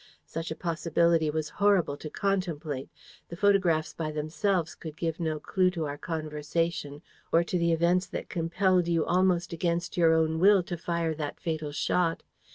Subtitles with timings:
[0.25, 2.89] Such a possibility was horrible to contemplate.
[3.29, 8.07] The photographs by themselves could give no clue to our conversation or to the events
[8.07, 12.23] that compelled you, almost against your own will, to fire that fatal shot.